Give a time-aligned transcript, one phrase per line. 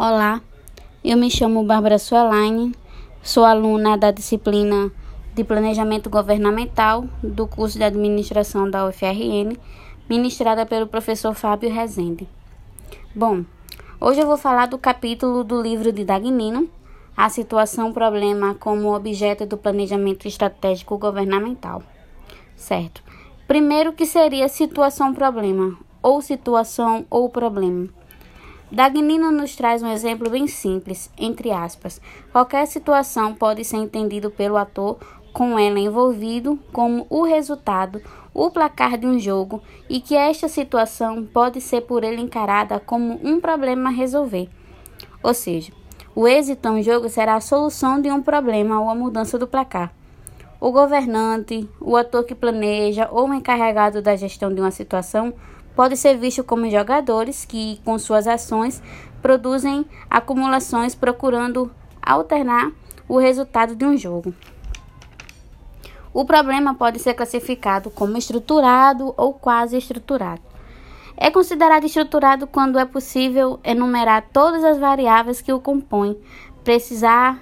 [0.00, 0.40] Olá,
[1.04, 2.72] eu me chamo Bárbara Suelaine,
[3.20, 4.92] sou aluna da disciplina
[5.34, 9.58] de Planejamento Governamental do curso de Administração da UFRN,
[10.08, 12.28] ministrada pelo professor Fábio Rezende.
[13.12, 13.44] Bom,
[14.00, 16.70] hoje eu vou falar do capítulo do livro de Dagnino,
[17.16, 21.82] A Situação Problema como Objeto do Planejamento Estratégico Governamental.
[22.54, 23.02] Certo.
[23.48, 27.97] Primeiro, que seria situação problema, ou situação ou problema.
[28.70, 32.00] Dagnino nos traz um exemplo bem simples, entre aspas.
[32.30, 34.98] Qualquer situação pode ser entendido pelo ator
[35.32, 38.02] com ela envolvido como o resultado,
[38.34, 43.18] o placar de um jogo e que esta situação pode ser por ele encarada como
[43.22, 44.48] um problema a resolver.
[45.22, 45.72] Ou seja,
[46.14, 49.92] o êxito em jogo será a solução de um problema ou a mudança do placar.
[50.60, 55.32] O governante, o ator que planeja ou o encarregado da gestão de uma situação
[55.78, 58.82] pode ser visto como jogadores que, com suas ações,
[59.22, 61.70] produzem acumulações procurando
[62.02, 62.72] alternar
[63.08, 64.34] o resultado de um jogo.
[66.12, 70.42] O problema pode ser classificado como estruturado ou quase estruturado.
[71.16, 76.18] É considerado estruturado quando é possível enumerar todas as variáveis que o compõem,
[76.64, 77.38] precisar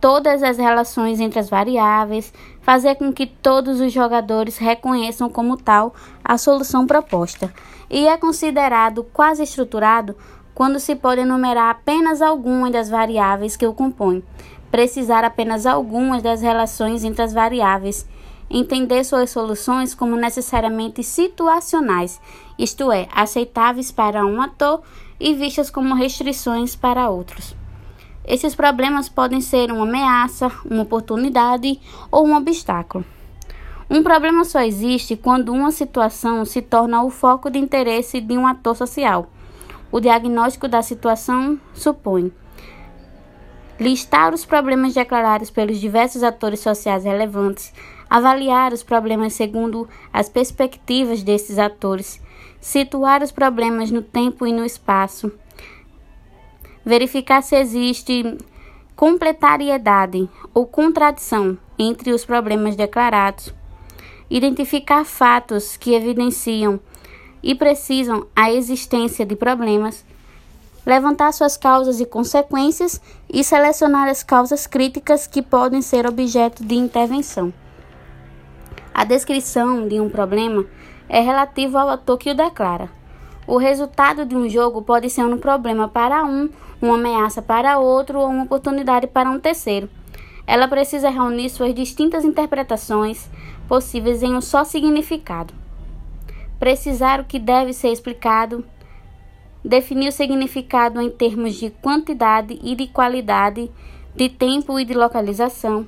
[0.00, 5.94] todas as relações entre as variáveis, fazer com que todos os jogadores reconheçam como tal
[6.24, 7.52] a solução proposta.
[7.90, 10.16] E é considerado quase estruturado
[10.54, 14.22] quando se pode enumerar apenas algumas das variáveis que o compõem,
[14.70, 18.06] precisar apenas algumas das relações entre as variáveis,
[18.48, 22.20] entender suas soluções como necessariamente situacionais,
[22.58, 24.82] isto é, aceitáveis para um ator
[25.20, 27.54] e vistas como restrições para outros.
[28.26, 33.04] Esses problemas podem ser uma ameaça, uma oportunidade ou um obstáculo.
[33.88, 38.44] Um problema só existe quando uma situação se torna o foco de interesse de um
[38.44, 39.30] ator social.
[39.92, 42.32] O diagnóstico da situação supõe
[43.78, 47.72] listar os problemas declarados pelos diversos atores sociais relevantes,
[48.08, 52.20] avaliar os problemas segundo as perspectivas desses atores,
[52.60, 55.30] situar os problemas no tempo e no espaço
[56.86, 58.38] verificar se existe
[58.94, 63.52] completariedade ou contradição entre os problemas declarados,
[64.30, 66.78] identificar fatos que evidenciam
[67.42, 70.04] e precisam a existência de problemas,
[70.86, 76.76] levantar suas causas e consequências e selecionar as causas críticas que podem ser objeto de
[76.76, 77.52] intervenção.
[78.94, 80.64] A descrição de um problema
[81.08, 82.95] é relativa ao ator que o declara.
[83.46, 86.48] O resultado de um jogo pode ser um problema para um,
[86.82, 89.88] uma ameaça para outro ou uma oportunidade para um terceiro.
[90.44, 93.30] Ela precisa reunir suas distintas interpretações
[93.68, 95.54] possíveis em um só significado.
[96.58, 98.64] Precisar o que deve ser explicado,
[99.64, 103.70] definir o significado em termos de quantidade e de qualidade,
[104.14, 105.86] de tempo e de localização,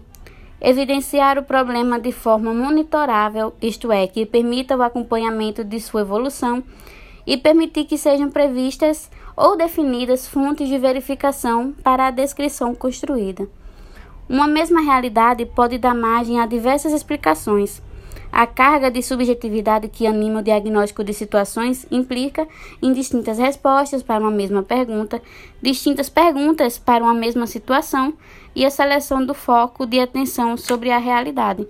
[0.60, 6.62] evidenciar o problema de forma monitorável, isto é, que permita o acompanhamento de sua evolução
[7.28, 13.46] e permitir que sejam previstas ou definidas fontes de verificação para a descrição construída.
[14.26, 17.82] Uma mesma realidade pode dar margem a diversas explicações.
[18.32, 22.48] A carga de subjetividade que anima o diagnóstico de situações implica
[22.80, 25.20] em distintas respostas para uma mesma pergunta,
[25.60, 28.14] distintas perguntas para uma mesma situação
[28.56, 31.68] e a seleção do foco de atenção sobre a realidade.